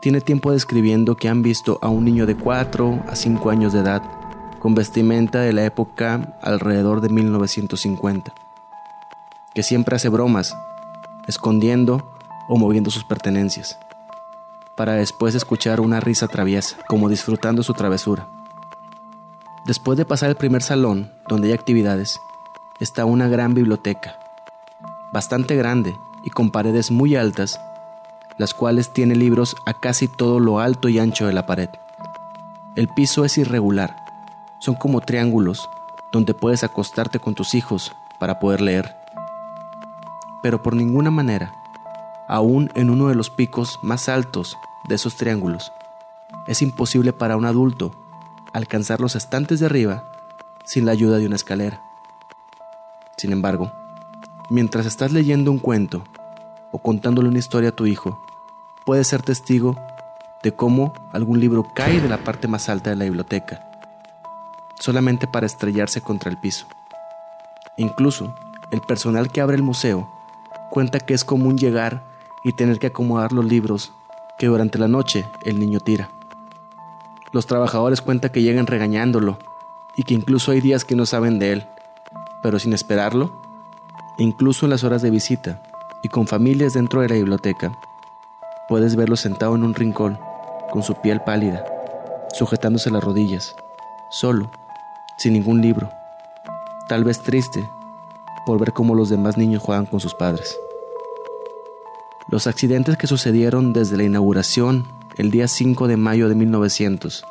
tiene 0.00 0.20
tiempo 0.20 0.52
describiendo 0.52 1.16
que 1.16 1.28
han 1.28 1.42
visto 1.42 1.78
a 1.82 1.88
un 1.88 2.04
niño 2.04 2.26
de 2.26 2.36
4 2.36 3.04
a 3.08 3.16
5 3.16 3.50
años 3.50 3.72
de 3.72 3.80
edad 3.80 4.02
con 4.58 4.74
vestimenta 4.74 5.40
de 5.40 5.52
la 5.52 5.64
época 5.64 6.36
alrededor 6.42 7.00
de 7.00 7.08
1950, 7.08 8.34
que 9.54 9.62
siempre 9.62 9.96
hace 9.96 10.08
bromas, 10.08 10.56
escondiendo 11.26 12.12
o 12.48 12.56
moviendo 12.56 12.90
sus 12.90 13.04
pertenencias 13.04 13.78
para 14.76 14.92
después 14.92 15.34
escuchar 15.34 15.80
una 15.80 16.00
risa 16.00 16.28
traviesa, 16.28 16.76
como 16.86 17.08
disfrutando 17.08 17.62
su 17.62 17.72
travesura. 17.72 18.28
Después 19.64 19.98
de 19.98 20.04
pasar 20.04 20.28
el 20.28 20.36
primer 20.36 20.62
salón, 20.62 21.10
donde 21.28 21.48
hay 21.48 21.54
actividades, 21.54 22.20
está 22.78 23.04
una 23.04 23.26
gran 23.26 23.54
biblioteca, 23.54 24.18
bastante 25.16 25.56
grande 25.56 25.98
y 26.24 26.28
con 26.28 26.50
paredes 26.50 26.90
muy 26.90 27.16
altas, 27.16 27.58
las 28.36 28.52
cuales 28.52 28.92
tiene 28.92 29.16
libros 29.16 29.56
a 29.64 29.72
casi 29.72 30.08
todo 30.08 30.40
lo 30.40 30.60
alto 30.60 30.90
y 30.90 30.98
ancho 30.98 31.26
de 31.26 31.32
la 31.32 31.46
pared. 31.46 31.70
El 32.74 32.88
piso 32.88 33.24
es 33.24 33.38
irregular, 33.38 33.96
son 34.58 34.74
como 34.74 35.00
triángulos 35.00 35.70
donde 36.12 36.34
puedes 36.34 36.64
acostarte 36.64 37.18
con 37.18 37.34
tus 37.34 37.54
hijos 37.54 37.92
para 38.20 38.38
poder 38.38 38.60
leer. 38.60 38.94
Pero 40.42 40.62
por 40.62 40.76
ninguna 40.76 41.10
manera, 41.10 41.54
aún 42.28 42.70
en 42.74 42.90
uno 42.90 43.08
de 43.08 43.14
los 43.14 43.30
picos 43.30 43.78
más 43.82 44.10
altos 44.10 44.58
de 44.86 44.96
esos 44.96 45.16
triángulos, 45.16 45.72
es 46.46 46.60
imposible 46.60 47.14
para 47.14 47.38
un 47.38 47.46
adulto 47.46 47.92
alcanzar 48.52 49.00
los 49.00 49.16
estantes 49.16 49.60
de 49.60 49.66
arriba 49.66 50.04
sin 50.66 50.84
la 50.84 50.92
ayuda 50.92 51.16
de 51.16 51.24
una 51.24 51.36
escalera. 51.36 51.80
Sin 53.16 53.32
embargo, 53.32 53.72
mientras 54.50 54.86
estás 54.86 55.12
leyendo 55.12 55.50
un 55.50 55.58
cuento 55.58 56.04
o 56.72 56.78
contándole 56.78 57.28
una 57.28 57.38
historia 57.38 57.70
a 57.70 57.76
tu 57.76 57.86
hijo, 57.86 58.20
puedes 58.84 59.08
ser 59.08 59.22
testigo 59.22 59.76
de 60.42 60.52
cómo 60.52 60.92
algún 61.12 61.40
libro 61.40 61.66
cae 61.74 62.00
de 62.00 62.08
la 62.08 62.18
parte 62.18 62.48
más 62.48 62.68
alta 62.68 62.90
de 62.90 62.96
la 62.96 63.04
biblioteca, 63.04 63.68
solamente 64.78 65.26
para 65.26 65.46
estrellarse 65.46 66.00
contra 66.00 66.30
el 66.30 66.38
piso. 66.38 66.66
Incluso, 67.76 68.34
el 68.70 68.80
personal 68.80 69.30
que 69.30 69.40
abre 69.40 69.56
el 69.56 69.62
museo 69.62 70.08
cuenta 70.70 71.00
que 71.00 71.14
es 71.14 71.24
común 71.24 71.58
llegar 71.58 72.04
y 72.44 72.52
tener 72.52 72.78
que 72.78 72.88
acomodar 72.88 73.32
los 73.32 73.44
libros 73.44 73.92
que 74.38 74.46
durante 74.46 74.78
la 74.78 74.88
noche 74.88 75.26
el 75.44 75.58
niño 75.58 75.80
tira. 75.80 76.10
Los 77.32 77.46
trabajadores 77.46 78.00
cuentan 78.00 78.30
que 78.30 78.42
llegan 78.42 78.66
regañándolo 78.66 79.38
y 79.96 80.04
que 80.04 80.14
incluso 80.14 80.52
hay 80.52 80.60
días 80.60 80.84
que 80.84 80.94
no 80.94 81.06
saben 81.06 81.38
de 81.38 81.52
él, 81.52 81.66
pero 82.42 82.58
sin 82.58 82.72
esperarlo, 82.72 83.45
incluso 84.18 84.66
en 84.66 84.70
las 84.70 84.84
horas 84.84 85.02
de 85.02 85.10
visita 85.10 85.60
y 86.02 86.08
con 86.08 86.26
familias 86.26 86.74
dentro 86.74 87.00
de 87.00 87.08
la 87.08 87.14
biblioteca, 87.16 87.72
puedes 88.68 88.96
verlo 88.96 89.16
sentado 89.16 89.54
en 89.54 89.64
un 89.64 89.74
rincón, 89.74 90.18
con 90.70 90.82
su 90.82 90.94
piel 90.94 91.20
pálida, 91.20 91.64
sujetándose 92.32 92.90
las 92.90 93.02
rodillas, 93.02 93.54
solo, 94.10 94.50
sin 95.18 95.34
ningún 95.34 95.62
libro, 95.62 95.90
tal 96.88 97.04
vez 97.04 97.20
triste 97.22 97.68
por 98.44 98.58
ver 98.60 98.72
cómo 98.72 98.94
los 98.94 99.08
demás 99.08 99.36
niños 99.36 99.62
juegan 99.62 99.86
con 99.86 100.00
sus 100.00 100.14
padres. 100.14 100.56
Los 102.28 102.46
accidentes 102.46 102.96
que 102.96 103.06
sucedieron 103.06 103.72
desde 103.72 103.96
la 103.96 104.04
inauguración 104.04 104.86
el 105.16 105.30
día 105.30 105.48
5 105.48 105.88
de 105.88 105.96
mayo 105.96 106.28
de 106.28 106.34
1900 106.34 107.24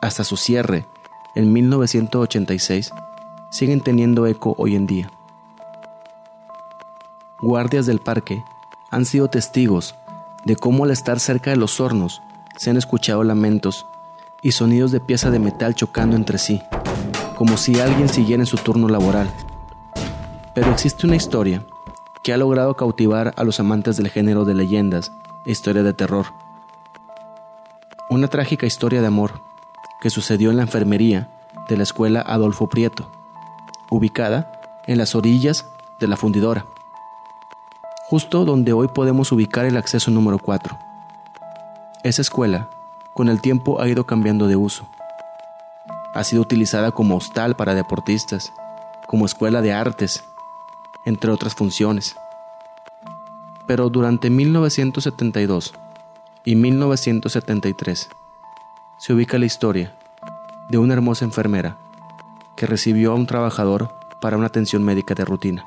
hasta 0.00 0.24
su 0.24 0.36
cierre 0.36 0.86
en 1.34 1.52
1986 1.52 2.90
siguen 3.50 3.80
teniendo 3.80 4.26
eco 4.26 4.54
hoy 4.58 4.76
en 4.76 4.86
día. 4.86 5.10
Guardias 7.42 7.84
del 7.84 7.98
parque 7.98 8.42
han 8.90 9.04
sido 9.04 9.28
testigos 9.28 9.94
de 10.46 10.56
cómo 10.56 10.84
al 10.84 10.90
estar 10.90 11.20
cerca 11.20 11.50
de 11.50 11.56
los 11.56 11.80
hornos 11.80 12.22
se 12.56 12.70
han 12.70 12.78
escuchado 12.78 13.24
lamentos 13.24 13.86
y 14.42 14.52
sonidos 14.52 14.90
de 14.90 15.00
pieza 15.00 15.30
de 15.30 15.38
metal 15.38 15.74
chocando 15.74 16.16
entre 16.16 16.38
sí, 16.38 16.62
como 17.34 17.58
si 17.58 17.78
alguien 17.78 18.08
siguiera 18.08 18.42
en 18.42 18.46
su 18.46 18.56
turno 18.56 18.88
laboral. 18.88 19.30
Pero 20.54 20.70
existe 20.70 21.06
una 21.06 21.16
historia 21.16 21.62
que 22.22 22.32
ha 22.32 22.38
logrado 22.38 22.74
cautivar 22.74 23.34
a 23.36 23.44
los 23.44 23.60
amantes 23.60 23.98
del 23.98 24.08
género 24.08 24.46
de 24.46 24.54
leyendas 24.54 25.12
e 25.44 25.50
historia 25.50 25.82
de 25.82 25.92
terror. 25.92 26.26
Una 28.08 28.28
trágica 28.28 28.64
historia 28.64 29.02
de 29.02 29.08
amor 29.08 29.42
que 30.00 30.08
sucedió 30.08 30.50
en 30.50 30.56
la 30.56 30.62
enfermería 30.62 31.28
de 31.68 31.76
la 31.76 31.82
escuela 31.82 32.22
Adolfo 32.22 32.68
Prieto, 32.68 33.10
ubicada 33.90 34.52
en 34.86 34.96
las 34.96 35.14
orillas 35.14 35.66
de 36.00 36.08
la 36.08 36.16
fundidora, 36.16 36.64
justo 38.08 38.44
donde 38.44 38.72
hoy 38.72 38.86
podemos 38.86 39.32
ubicar 39.32 39.64
el 39.64 39.76
acceso 39.76 40.12
número 40.12 40.38
4. 40.38 40.78
Esa 42.04 42.22
escuela, 42.22 42.70
con 43.14 43.28
el 43.28 43.40
tiempo, 43.40 43.80
ha 43.80 43.88
ido 43.88 44.06
cambiando 44.06 44.46
de 44.46 44.54
uso. 44.54 44.86
Ha 46.14 46.22
sido 46.22 46.42
utilizada 46.42 46.92
como 46.92 47.16
hostal 47.16 47.56
para 47.56 47.74
deportistas, 47.74 48.52
como 49.08 49.26
escuela 49.26 49.60
de 49.60 49.72
artes 49.72 50.22
entre 51.04 51.32
otras 51.32 51.56
funciones. 51.56 52.14
Pero 53.66 53.90
durante 53.90 54.30
1972 54.30 55.74
y 56.44 56.54
1973 56.54 58.08
se 58.98 59.12
ubica 59.12 59.36
la 59.38 59.46
historia 59.46 59.94
de 60.68 60.78
una 60.78 60.94
hermosa 60.94 61.24
enfermera 61.24 61.76
que 62.54 62.66
recibió 62.66 63.10
a 63.10 63.14
un 63.16 63.26
trabajador 63.26 63.92
para 64.20 64.36
una 64.36 64.46
atención 64.46 64.84
médica 64.84 65.14
de 65.14 65.24
rutina. 65.24 65.66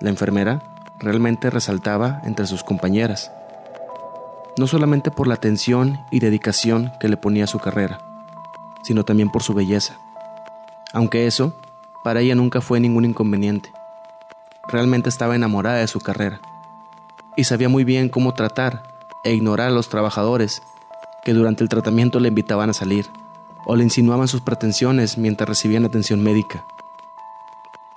La 0.00 0.10
enfermera 0.10 0.67
realmente 0.98 1.50
resaltaba 1.50 2.20
entre 2.24 2.46
sus 2.46 2.64
compañeras, 2.64 3.30
no 4.56 4.66
solamente 4.66 5.10
por 5.10 5.26
la 5.26 5.34
atención 5.34 6.00
y 6.10 6.20
dedicación 6.20 6.92
que 7.00 7.08
le 7.08 7.16
ponía 7.16 7.46
su 7.46 7.58
carrera, 7.58 7.98
sino 8.82 9.04
también 9.04 9.30
por 9.30 9.42
su 9.42 9.54
belleza. 9.54 9.98
Aunque 10.92 11.26
eso, 11.26 11.54
para 12.04 12.20
ella 12.20 12.34
nunca 12.34 12.60
fue 12.60 12.80
ningún 12.80 13.04
inconveniente 13.04 13.70
realmente 14.68 15.08
estaba 15.08 15.34
enamorada 15.34 15.78
de 15.78 15.88
su 15.88 16.00
carrera 16.00 16.40
y 17.36 17.44
sabía 17.44 17.68
muy 17.68 17.84
bien 17.84 18.08
cómo 18.08 18.34
tratar 18.34 18.82
e 19.24 19.32
ignorar 19.32 19.68
a 19.68 19.72
los 19.72 19.88
trabajadores 19.88 20.62
que 21.24 21.32
durante 21.32 21.62
el 21.62 21.68
tratamiento 21.68 22.20
le 22.20 22.28
invitaban 22.28 22.70
a 22.70 22.74
salir 22.74 23.06
o 23.66 23.76
le 23.76 23.84
insinuaban 23.84 24.28
sus 24.28 24.42
pretensiones 24.42 25.18
mientras 25.18 25.48
recibían 25.48 25.84
atención 25.84 26.22
médica. 26.22 26.64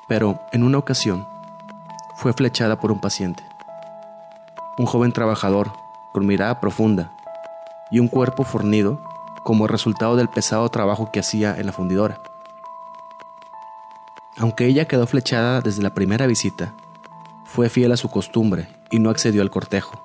Pero 0.08 0.39
en 0.51 0.63
una 0.63 0.77
ocasión 0.77 1.27
fue 2.21 2.33
flechada 2.33 2.79
por 2.79 2.91
un 2.91 3.01
paciente, 3.01 3.43
un 4.77 4.85
joven 4.85 5.11
trabajador 5.11 5.71
con 6.13 6.27
mirada 6.27 6.59
profunda 6.59 7.11
y 7.89 7.97
un 7.97 8.07
cuerpo 8.07 8.43
fornido 8.43 9.01
como 9.43 9.65
resultado 9.65 10.15
del 10.15 10.29
pesado 10.29 10.69
trabajo 10.69 11.09
que 11.11 11.19
hacía 11.19 11.57
en 11.57 11.65
la 11.65 11.71
fundidora. 11.71 12.21
Aunque 14.37 14.67
ella 14.67 14.85
quedó 14.85 15.07
flechada 15.07 15.61
desde 15.61 15.81
la 15.81 15.95
primera 15.95 16.27
visita, 16.27 16.75
fue 17.43 17.69
fiel 17.69 17.91
a 17.91 17.97
su 17.97 18.07
costumbre 18.11 18.67
y 18.91 18.99
no 18.99 19.09
accedió 19.09 19.41
al 19.41 19.49
cortejo. 19.49 19.99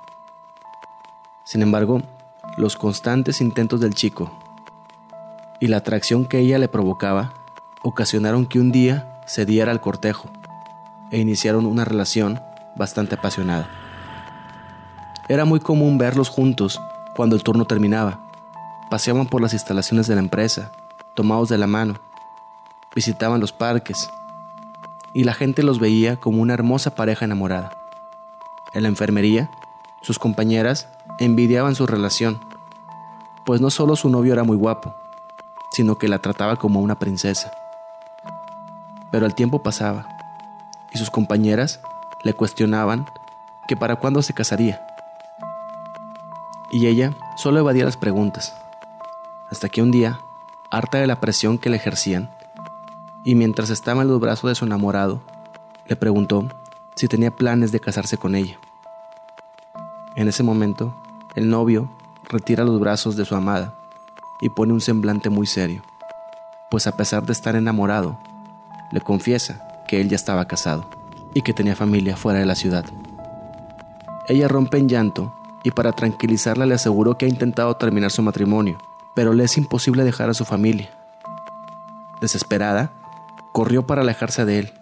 Sin 1.45 1.61
embargo, 1.61 2.01
los 2.57 2.77
constantes 2.77 3.43
intentos 3.43 3.81
del 3.81 3.93
chico 3.93 4.33
y 5.61 5.67
la 5.67 5.77
atracción 5.77 6.25
que 6.25 6.39
ella 6.39 6.59
le 6.59 6.69
provocaba 6.69 7.35
ocasionaron 7.83 8.47
que 8.47 8.59
un 8.59 8.73
día 8.73 9.21
se 9.27 9.45
diera 9.45 9.71
al 9.71 9.83
cortejo 9.83 10.31
e 11.11 11.19
iniciaron 11.19 11.67
una 11.67 11.85
relación 11.85 12.41
bastante 12.77 13.15
apasionada. 13.15 13.69
Era 15.29 15.45
muy 15.45 15.61
común 15.61 15.99
verlos 15.99 16.29
juntos 16.29 16.81
cuando 17.17 17.35
el 17.35 17.43
turno 17.43 17.65
terminaba. 17.65 18.21
Paseaban 18.91 19.27
por 19.27 19.43
las 19.43 19.53
instalaciones 19.53 20.07
de 20.07 20.15
la 20.15 20.21
empresa, 20.21 20.71
tomados 21.15 21.49
de 21.49 21.59
la 21.59 21.67
mano, 21.67 21.95
visitaban 22.95 23.41
los 23.41 23.53
parques 23.53 24.11
y 25.13 25.25
la 25.25 25.35
gente 25.35 25.63
los 25.63 25.79
veía 25.79 26.17
como 26.17 26.41
una 26.43 26.55
hermosa 26.55 26.95
pareja 26.95 27.25
enamorada. 27.25 27.71
En 28.75 28.83
la 28.83 28.89
enfermería, 28.89 29.51
sus 30.03 30.19
compañeras 30.19 30.89
envidiaban 31.19 31.75
su 31.75 31.87
relación, 31.87 32.39
pues 33.45 33.61
no 33.61 33.71
solo 33.71 33.97
su 33.97 34.09
novio 34.09 34.33
era 34.33 34.45
muy 34.45 34.57
guapo, 34.57 34.95
sino 35.73 35.99
que 35.99 36.09
la 36.09 36.21
trataba 36.21 36.57
como 36.57 36.81
una 36.81 36.99
princesa. 36.99 37.51
Pero 39.11 39.27
el 39.27 39.35
tiempo 39.35 39.63
pasaba, 39.63 40.16
y 40.93 40.99
sus 40.99 41.11
compañeras 41.11 41.81
le 42.25 42.35
cuestionaban 42.35 43.07
que 43.69 43.77
para 43.77 43.97
cuándo 43.97 44.23
se 44.23 44.35
casaría. 44.35 44.85
Y 46.71 46.87
ella 46.87 47.15
solo 47.37 47.61
evadía 47.61 47.85
las 47.85 47.97
preguntas, 47.97 48.57
hasta 49.51 49.69
que 49.69 49.83
un 49.83 49.91
día, 49.91 50.21
harta 50.71 50.99
de 50.99 51.07
la 51.07 51.21
presión 51.21 51.59
que 51.59 51.71
le 51.71 51.77
ejercían, 51.77 52.31
y 53.25 53.35
mientras 53.35 53.71
estaba 53.71 54.03
en 54.03 54.09
los 54.09 54.21
brazos 54.21 54.49
de 54.49 54.55
su 54.55 54.65
enamorado, 54.65 55.23
le 55.87 55.97
preguntó 55.97 56.49
si 56.95 57.09
tenía 57.09 57.31
planes 57.31 57.73
de 57.73 57.81
casarse 57.81 58.19
con 58.19 58.35
ella. 58.35 58.59
En 60.17 60.29
ese 60.29 60.43
momento, 60.43 60.95
el 61.35 61.51
novio 61.51 61.91
retira 62.29 62.65
los 62.65 62.81
brazos 62.81 63.17
de 63.17 63.25
su 63.25 63.37
amada 63.37 63.75
y 64.41 64.49
pone 64.49 64.73
un 64.73 64.81
semblante 64.81 65.29
muy 65.31 65.47
serio, 65.47 65.83
pues 66.71 66.87
a 66.87 66.97
pesar 66.97 67.25
de 67.25 67.33
estar 67.33 67.55
enamorado, 67.55 68.19
le 68.93 69.01
confiesa 69.01 69.66
que 69.87 70.01
él 70.01 70.09
ya 70.09 70.17
estaba 70.17 70.47
casado 70.47 70.89
y 71.35 71.43
que 71.43 71.53
tenía 71.53 71.77
familia 71.77 72.17
fuera 72.17 72.39
de 72.39 72.47
la 72.47 72.55
ciudad. 72.55 72.85
Ella 74.29 74.49
rompe 74.49 74.79
en 74.79 74.89
llanto 74.89 75.35
y 75.63 75.71
para 75.71 75.93
tranquilizarla 75.93 76.67
le 76.67 76.75
aseguró 76.75 77.19
que 77.19 77.27
ha 77.27 77.29
intentado 77.29 77.77
terminar 77.77 78.11
su 78.11 78.23
matrimonio, 78.23 78.79
pero 79.15 79.35
le 79.35 79.45
es 79.45 79.57
imposible 79.57 80.05
dejar 80.05 80.31
a 80.31 80.35
su 80.35 80.45
familia. 80.45 80.91
Desesperada, 82.21 82.93
corrió 83.53 83.87
para 83.87 84.03
alejarse 84.03 84.45
de 84.45 84.61
él 84.61 84.73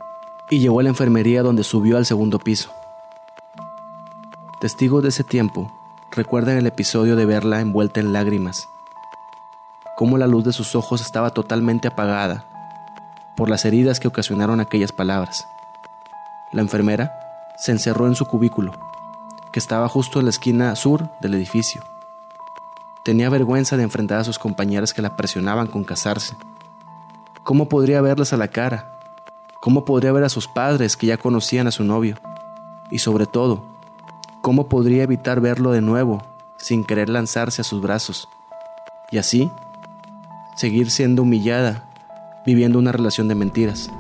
y 0.51 0.61
llegó 0.61 0.81
a 0.81 0.83
la 0.83 0.89
enfermería 0.91 1.43
donde 1.43 1.65
subió 1.65 1.97
al 1.97 2.07
segundo 2.07 2.39
piso. 2.39 2.71
Testigos 4.61 5.03
de 5.03 5.09
ese 5.11 5.25
tiempo 5.25 5.73
recuerdan 6.13 6.57
el 6.57 6.67
episodio 6.67 7.17
de 7.17 7.27
verla 7.27 7.61
envuelta 7.61 8.01
en 8.01 8.13
lágrimas, 8.13 8.69
cómo 9.97 10.19
la 10.19 10.27
luz 10.27 10.45
de 10.45 10.53
sus 10.53 10.75
ojos 10.75 11.01
estaba 11.01 11.31
totalmente 11.31 11.89
apagada 11.89 12.54
por 13.37 13.51
las 13.51 13.65
heridas 13.65 14.01
que 14.01 14.09
ocasionaron 14.09 14.61
aquellas 14.61 14.93
palabras. 14.93 15.47
La 16.53 16.63
enfermera 16.63 17.13
se 17.57 17.73
encerró 17.73 18.07
en 18.07 18.15
su 18.15 18.27
cubículo 18.27 18.73
que 19.55 19.61
estaba 19.61 19.89
justo 19.89 20.19
en 20.19 20.27
la 20.27 20.31
esquina 20.31 20.75
sur 20.75 21.09
del 21.21 21.35
edificio. 21.35 21.81
Tenía 23.05 23.31
vergüenza 23.31 23.77
de 23.77 23.85
enfrentar 23.85 24.19
a 24.19 24.25
sus 24.25 24.37
compañeras 24.37 24.93
que 24.93 25.01
la 25.01 25.15
presionaban 25.15 25.69
con 25.69 25.85
casarse. 25.85 26.37
¿Cómo 27.45 27.69
podría 27.69 28.01
verlas 28.01 28.33
a 28.33 28.37
la 28.37 28.49
cara? 28.49 28.99
¿Cómo 29.61 29.85
podría 29.85 30.11
ver 30.11 30.25
a 30.25 30.29
sus 30.29 30.49
padres 30.49 30.97
que 30.97 31.07
ya 31.07 31.19
conocían 31.19 31.69
a 31.69 31.71
su 31.71 31.85
novio? 31.85 32.17
Y 32.91 32.99
sobre 32.99 33.27
todo, 33.27 33.63
¿cómo 34.41 34.69
podría 34.69 35.05
evitar 35.05 35.41
verlo 35.41 35.71
de 35.71 35.83
nuevo 35.83 36.23
sin 36.57 36.83
querer 36.83 37.09
lanzarse 37.09 37.61
a 37.61 37.65
sus 37.65 37.81
brazos? 37.81 38.29
Y 39.13 39.19
así, 39.19 39.53
seguir 40.57 40.91
siendo 40.91 41.23
humillada, 41.23 41.85
viviendo 42.45 42.79
una 42.79 42.93
relación 42.93 43.29
de 43.29 43.35
mentiras. 43.35 43.91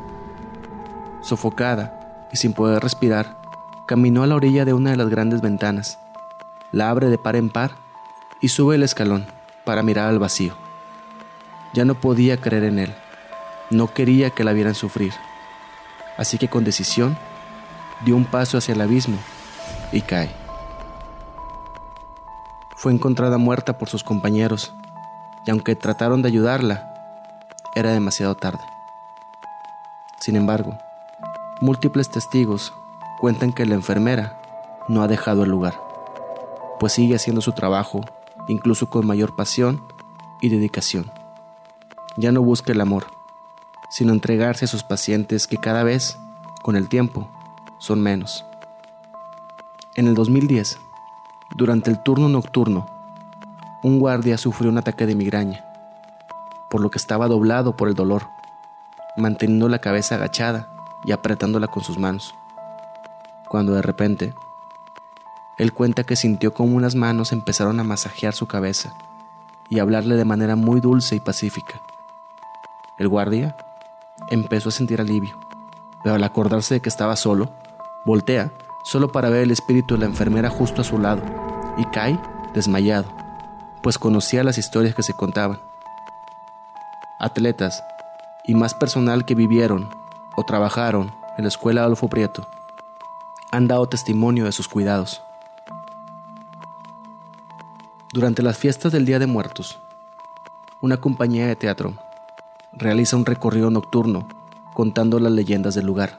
Sofocada 1.22 2.28
y 2.32 2.36
sin 2.36 2.52
poder 2.52 2.82
respirar, 2.82 3.36
caminó 3.86 4.22
a 4.22 4.26
la 4.26 4.34
orilla 4.34 4.64
de 4.64 4.72
una 4.72 4.90
de 4.90 4.96
las 4.96 5.08
grandes 5.08 5.40
ventanas, 5.40 5.98
la 6.72 6.90
abre 6.90 7.08
de 7.08 7.18
par 7.18 7.36
en 7.36 7.50
par 7.50 7.72
y 8.40 8.48
sube 8.48 8.74
el 8.74 8.82
escalón 8.82 9.26
para 9.64 9.82
mirar 9.82 10.08
al 10.08 10.18
vacío. 10.18 10.54
Ya 11.72 11.84
no 11.84 11.94
podía 11.94 12.36
creer 12.36 12.64
en 12.64 12.78
él, 12.78 12.94
no 13.70 13.92
quería 13.92 14.30
que 14.30 14.44
la 14.44 14.52
vieran 14.52 14.74
sufrir, 14.74 15.12
así 16.18 16.38
que 16.38 16.48
con 16.48 16.64
decisión 16.64 17.16
dio 18.04 18.16
un 18.16 18.24
paso 18.24 18.58
hacia 18.58 18.74
el 18.74 18.80
abismo 18.80 19.18
y 19.92 20.00
cae. 20.02 20.30
Fue 22.76 22.92
encontrada 22.92 23.38
muerta 23.38 23.78
por 23.78 23.88
sus 23.88 24.04
compañeros 24.04 24.74
y 25.46 25.50
aunque 25.50 25.74
trataron 25.74 26.22
de 26.22 26.28
ayudarla, 26.28 26.93
era 27.74 27.90
demasiado 27.90 28.34
tarde. 28.36 28.62
Sin 30.20 30.36
embargo, 30.36 30.78
múltiples 31.60 32.10
testigos 32.10 32.72
cuentan 33.20 33.52
que 33.52 33.66
la 33.66 33.74
enfermera 33.74 34.40
no 34.88 35.02
ha 35.02 35.08
dejado 35.08 35.44
el 35.44 35.50
lugar, 35.50 35.74
pues 36.78 36.92
sigue 36.92 37.14
haciendo 37.14 37.40
su 37.40 37.52
trabajo 37.52 38.00
incluso 38.48 38.90
con 38.90 39.06
mayor 39.06 39.34
pasión 39.36 39.82
y 40.40 40.48
dedicación. 40.48 41.10
Ya 42.16 42.32
no 42.32 42.42
busca 42.42 42.72
el 42.72 42.80
amor, 42.80 43.06
sino 43.90 44.12
entregarse 44.12 44.66
a 44.66 44.68
sus 44.68 44.82
pacientes 44.82 45.46
que 45.46 45.56
cada 45.56 45.82
vez, 45.82 46.18
con 46.62 46.76
el 46.76 46.88
tiempo, 46.88 47.28
son 47.78 48.00
menos. 48.00 48.44
En 49.94 50.06
el 50.06 50.14
2010, 50.14 50.78
durante 51.56 51.90
el 51.90 52.02
turno 52.02 52.28
nocturno, 52.28 52.86
un 53.82 53.98
guardia 53.98 54.38
sufrió 54.38 54.70
un 54.70 54.78
ataque 54.78 55.06
de 55.06 55.14
migraña, 55.14 55.64
por 56.70 56.80
lo 56.80 56.90
que 56.90 56.98
estaba 56.98 57.28
doblado 57.28 57.76
por 57.76 57.88
el 57.88 57.94
dolor, 57.94 58.28
manteniendo 59.16 59.68
la 59.68 59.78
cabeza 59.78 60.16
agachada 60.16 60.68
y 61.04 61.12
apretándola 61.12 61.68
con 61.68 61.84
sus 61.84 61.98
manos. 61.98 62.34
Cuando 63.48 63.74
de 63.74 63.82
repente, 63.82 64.34
él 65.58 65.72
cuenta 65.72 66.04
que 66.04 66.16
sintió 66.16 66.52
como 66.52 66.76
unas 66.76 66.94
manos 66.94 67.32
empezaron 67.32 67.78
a 67.78 67.84
masajear 67.84 68.34
su 68.34 68.46
cabeza 68.46 68.94
y 69.70 69.78
hablarle 69.78 70.16
de 70.16 70.24
manera 70.24 70.56
muy 70.56 70.80
dulce 70.80 71.16
y 71.16 71.20
pacífica. 71.20 71.80
El 72.98 73.08
guardia 73.08 73.56
empezó 74.30 74.70
a 74.70 74.72
sentir 74.72 75.00
alivio, 75.00 75.38
pero 76.02 76.16
al 76.16 76.24
acordarse 76.24 76.74
de 76.74 76.80
que 76.80 76.88
estaba 76.88 77.16
solo, 77.16 77.50
voltea 78.04 78.52
solo 78.84 79.12
para 79.12 79.30
ver 79.30 79.42
el 79.42 79.50
espíritu 79.50 79.94
de 79.94 80.00
la 80.00 80.06
enfermera 80.06 80.50
justo 80.50 80.82
a 80.82 80.84
su 80.84 80.98
lado 80.98 81.22
y 81.76 81.84
cae 81.86 82.18
desmayado, 82.52 83.08
pues 83.82 83.98
conocía 83.98 84.44
las 84.44 84.58
historias 84.58 84.94
que 84.94 85.02
se 85.02 85.14
contaban. 85.14 85.60
Atletas 87.20 87.82
y 88.44 88.54
más 88.54 88.74
personal 88.74 89.24
que 89.24 89.34
vivieron 89.34 89.88
o 90.36 90.44
trabajaron 90.44 91.12
en 91.38 91.44
la 91.44 91.48
escuela 91.48 91.82
Adolfo 91.82 92.08
Prieto 92.08 92.46
han 93.52 93.68
dado 93.68 93.88
testimonio 93.88 94.44
de 94.46 94.52
sus 94.52 94.66
cuidados. 94.66 95.22
Durante 98.12 98.42
las 98.42 98.58
fiestas 98.58 98.92
del 98.92 99.06
Día 99.06 99.20
de 99.20 99.28
Muertos, 99.28 99.78
una 100.80 100.96
compañía 100.96 101.46
de 101.46 101.56
teatro 101.56 101.94
realiza 102.72 103.16
un 103.16 103.26
recorrido 103.26 103.70
nocturno 103.70 104.26
contando 104.74 105.20
las 105.20 105.32
leyendas 105.32 105.76
del 105.76 105.86
lugar. 105.86 106.18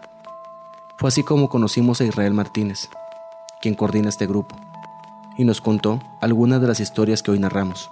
Fue 0.97 1.09
así 1.09 1.23
como 1.23 1.49
conocimos 1.49 1.99
a 1.99 2.05
Israel 2.05 2.33
Martínez, 2.33 2.89
quien 3.61 3.75
coordina 3.75 4.07
este 4.07 4.27
grupo, 4.27 4.55
y 5.37 5.43
nos 5.43 5.59
contó 5.59 5.99
algunas 6.21 6.61
de 6.61 6.67
las 6.67 6.79
historias 6.79 7.21
que 7.21 7.31
hoy 7.31 7.39
narramos, 7.39 7.89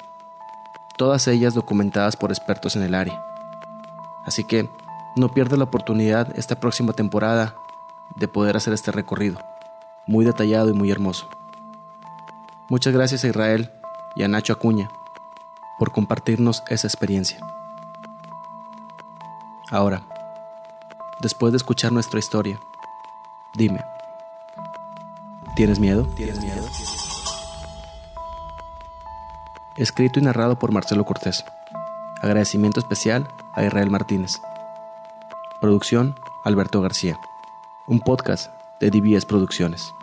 todas 0.97 1.27
ellas 1.27 1.53
documentadas 1.53 2.15
por 2.15 2.31
expertos 2.31 2.75
en 2.75 2.83
el 2.83 2.95
área. 2.95 3.23
Así 4.25 4.43
que 4.43 4.69
no 5.15 5.29
pierda 5.29 5.57
la 5.57 5.65
oportunidad 5.65 6.37
esta 6.37 6.59
próxima 6.59 6.93
temporada 6.93 7.55
de 8.15 8.27
poder 8.27 8.57
hacer 8.57 8.73
este 8.73 8.91
recorrido, 8.91 9.39
muy 10.07 10.25
detallado 10.25 10.69
y 10.69 10.73
muy 10.73 10.91
hermoso. 10.91 11.27
Muchas 12.69 12.93
gracias 12.93 13.23
a 13.23 13.27
Israel 13.27 13.71
y 14.15 14.23
a 14.23 14.27
Nacho 14.27 14.53
Acuña 14.53 14.89
por 15.77 15.91
compartirnos 15.91 16.63
esa 16.69 16.87
experiencia. 16.87 17.39
Ahora, 19.69 20.03
después 21.21 21.51
de 21.51 21.57
escuchar 21.57 21.91
nuestra 21.91 22.19
historia, 22.19 22.59
dime, 23.55 23.83
¿tienes 25.55 25.79
miedo? 25.79 26.07
¿Tienes 26.15 26.39
miedo? 26.39 26.63
Escrito 29.75 30.19
y 30.19 30.21
narrado 30.21 30.59
por 30.59 30.71
Marcelo 30.71 31.03
Cortés. 31.03 31.43
Agradecimiento 32.21 32.79
especial 32.79 33.27
a 33.53 33.65
Israel 33.65 33.89
Martínez. 33.89 34.39
Producción 35.61 36.13
Alberto 36.45 36.79
García. 36.79 37.19
Un 37.87 37.99
podcast 37.99 38.51
de 38.79 38.91
DBS 38.91 39.25
Producciones. 39.25 39.95